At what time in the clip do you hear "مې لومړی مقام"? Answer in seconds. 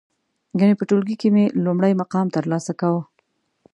1.35-2.27